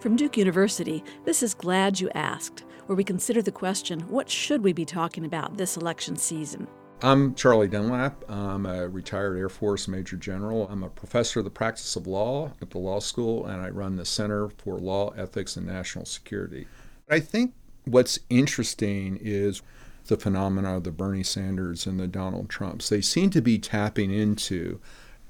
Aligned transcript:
From 0.00 0.14
Duke 0.14 0.36
University, 0.36 1.02
this 1.24 1.42
is 1.42 1.54
Glad 1.54 1.98
You 1.98 2.08
Asked, 2.14 2.62
where 2.86 2.94
we 2.94 3.02
consider 3.02 3.42
the 3.42 3.50
question 3.50 3.98
what 4.02 4.30
should 4.30 4.62
we 4.62 4.72
be 4.72 4.84
talking 4.84 5.24
about 5.24 5.56
this 5.56 5.76
election 5.76 6.14
season? 6.14 6.68
I'm 7.02 7.34
Charlie 7.34 7.66
Dunlap. 7.66 8.24
I'm 8.30 8.64
a 8.64 8.88
retired 8.88 9.36
Air 9.36 9.48
Force 9.48 9.88
Major 9.88 10.16
General. 10.16 10.68
I'm 10.68 10.84
a 10.84 10.88
professor 10.88 11.40
of 11.40 11.46
the 11.46 11.50
practice 11.50 11.96
of 11.96 12.06
law 12.06 12.52
at 12.62 12.70
the 12.70 12.78
law 12.78 13.00
school, 13.00 13.46
and 13.46 13.60
I 13.60 13.70
run 13.70 13.96
the 13.96 14.04
Center 14.04 14.48
for 14.50 14.78
Law, 14.78 15.10
Ethics, 15.16 15.56
and 15.56 15.66
National 15.66 16.04
Security. 16.04 16.68
I 17.10 17.18
think 17.18 17.54
what's 17.84 18.20
interesting 18.30 19.18
is 19.20 19.62
the 20.06 20.16
phenomena 20.16 20.76
of 20.76 20.84
the 20.84 20.92
Bernie 20.92 21.24
Sanders 21.24 21.86
and 21.86 21.98
the 21.98 22.06
Donald 22.06 22.48
Trumps. 22.48 22.88
They 22.88 23.00
seem 23.00 23.30
to 23.30 23.42
be 23.42 23.58
tapping 23.58 24.12
into 24.12 24.80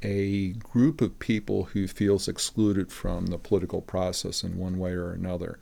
a 0.03 0.51
group 0.53 1.01
of 1.01 1.19
people 1.19 1.65
who 1.65 1.89
feels 1.89 2.29
excluded 2.29 2.93
from 2.93 3.27
the 3.27 3.39
political 3.39 3.81
process 3.81 4.43
in 4.43 4.57
one 4.57 4.79
way 4.79 4.93
or 4.93 5.13
another. 5.13 5.59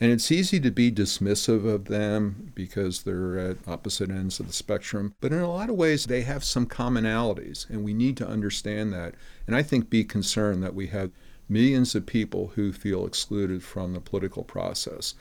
And 0.00 0.12
it's 0.12 0.30
easy 0.30 0.60
to 0.60 0.70
be 0.70 0.92
dismissive 0.92 1.66
of 1.66 1.86
them 1.86 2.52
because 2.54 3.02
they're 3.02 3.38
at 3.38 3.56
opposite 3.66 4.10
ends 4.10 4.38
of 4.38 4.46
the 4.46 4.52
spectrum. 4.52 5.14
But 5.20 5.32
in 5.32 5.40
a 5.40 5.50
lot 5.50 5.70
of 5.70 5.76
ways, 5.76 6.06
they 6.06 6.22
have 6.22 6.44
some 6.44 6.66
commonalities, 6.66 7.68
and 7.68 7.84
we 7.84 7.94
need 7.94 8.16
to 8.18 8.28
understand 8.28 8.92
that. 8.92 9.14
And 9.46 9.56
I 9.56 9.64
think 9.64 9.90
be 9.90 10.04
concerned 10.04 10.62
that 10.62 10.74
we 10.74 10.86
have 10.88 11.10
millions 11.48 11.94
of 11.96 12.06
people 12.06 12.52
who 12.54 12.72
feel 12.72 13.06
excluded 13.06 13.64
from 13.64 13.92
the 13.92 14.00
political 14.00 14.44
process. 14.44 15.14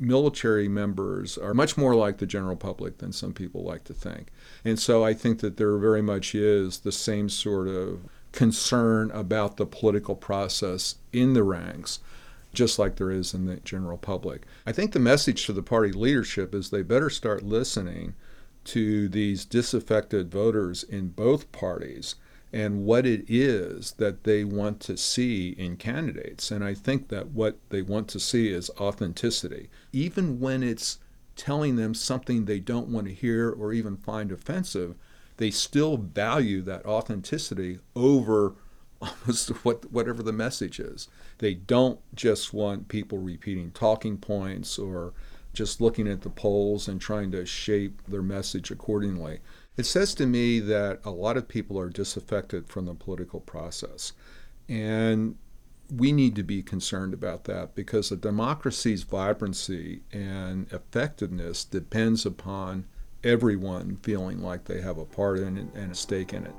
Military 0.00 0.66
members 0.66 1.36
are 1.36 1.52
much 1.52 1.76
more 1.76 1.94
like 1.94 2.16
the 2.16 2.26
general 2.26 2.56
public 2.56 2.98
than 2.98 3.12
some 3.12 3.34
people 3.34 3.62
like 3.62 3.84
to 3.84 3.92
think. 3.92 4.28
And 4.64 4.78
so 4.78 5.04
I 5.04 5.12
think 5.12 5.40
that 5.40 5.58
there 5.58 5.76
very 5.76 6.00
much 6.00 6.34
is 6.34 6.80
the 6.80 6.90
same 6.90 7.28
sort 7.28 7.68
of 7.68 8.00
concern 8.32 9.10
about 9.10 9.58
the 9.58 9.66
political 9.66 10.16
process 10.16 10.94
in 11.12 11.34
the 11.34 11.42
ranks, 11.42 11.98
just 12.54 12.78
like 12.78 12.96
there 12.96 13.10
is 13.10 13.34
in 13.34 13.44
the 13.44 13.56
general 13.56 13.98
public. 13.98 14.46
I 14.66 14.72
think 14.72 14.92
the 14.92 14.98
message 14.98 15.44
to 15.46 15.52
the 15.52 15.62
party 15.62 15.92
leadership 15.92 16.54
is 16.54 16.70
they 16.70 16.82
better 16.82 17.10
start 17.10 17.42
listening 17.42 18.14
to 18.64 19.08
these 19.08 19.44
disaffected 19.44 20.30
voters 20.30 20.82
in 20.82 21.08
both 21.08 21.52
parties 21.52 22.14
and 22.52 22.84
what 22.84 23.06
it 23.06 23.24
is 23.28 23.92
that 23.92 24.24
they 24.24 24.44
want 24.44 24.80
to 24.80 24.96
see 24.96 25.50
in 25.50 25.76
candidates. 25.76 26.50
And 26.50 26.64
I 26.64 26.74
think 26.74 27.08
that 27.08 27.28
what 27.28 27.58
they 27.70 27.82
want 27.82 28.08
to 28.08 28.20
see 28.20 28.48
is 28.48 28.70
authenticity, 28.80 29.70
even 29.92 30.40
when 30.40 30.62
it's 30.62 30.98
telling 31.36 31.76
them 31.76 31.94
something 31.94 32.44
they 32.44 32.60
don't 32.60 32.88
want 32.88 33.06
to 33.06 33.14
hear 33.14 33.50
or 33.50 33.72
even 33.72 33.96
find 33.96 34.32
offensive 34.32 34.94
they 35.40 35.50
still 35.50 35.96
value 35.96 36.60
that 36.60 36.84
authenticity 36.84 37.78
over 37.96 38.54
almost 39.00 39.48
what 39.64 39.90
whatever 39.90 40.22
the 40.22 40.34
message 40.34 40.78
is. 40.78 41.08
They 41.38 41.54
don't 41.54 41.98
just 42.14 42.52
want 42.52 42.88
people 42.88 43.16
repeating 43.16 43.70
talking 43.70 44.18
points 44.18 44.78
or 44.78 45.14
just 45.52 45.80
looking 45.80 46.08
at 46.08 46.22
the 46.22 46.30
polls 46.30 46.88
and 46.88 47.00
trying 47.00 47.30
to 47.32 47.44
shape 47.44 48.00
their 48.06 48.22
message 48.22 48.70
accordingly. 48.70 49.40
It 49.76 49.84
says 49.84 50.14
to 50.14 50.26
me 50.26 50.60
that 50.60 51.00
a 51.04 51.10
lot 51.10 51.36
of 51.36 51.48
people 51.48 51.78
are 51.78 51.90
disaffected 51.90 52.68
from 52.68 52.86
the 52.86 52.94
political 52.94 53.40
process. 53.40 54.12
And 54.68 55.36
we 55.94 56.12
need 56.12 56.36
to 56.36 56.42
be 56.42 56.62
concerned 56.62 57.14
about 57.14 57.44
that 57.44 57.74
because 57.74 58.12
a 58.12 58.16
democracy's 58.16 59.02
vibrancy 59.02 60.02
and 60.12 60.72
effectiveness 60.72 61.64
depends 61.64 62.24
upon 62.24 62.86
everyone 63.24 63.98
feeling 64.02 64.40
like 64.40 64.64
they 64.64 64.80
have 64.80 64.96
a 64.98 65.04
part 65.04 65.40
in 65.40 65.58
it 65.58 65.66
and 65.74 65.92
a 65.92 65.94
stake 65.94 66.32
in 66.32 66.46
it. 66.46 66.54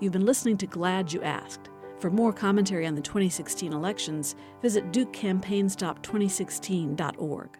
You've 0.00 0.12
been 0.12 0.26
listening 0.26 0.56
to 0.58 0.66
Glad 0.66 1.12
You 1.12 1.22
Asked. 1.22 1.70
For 1.98 2.10
more 2.10 2.32
commentary 2.32 2.86
on 2.86 2.94
the 2.94 3.02
2016 3.02 3.72
elections, 3.72 4.36
visit 4.62 4.92
DukeCampaignStop2016.org. 4.92 7.58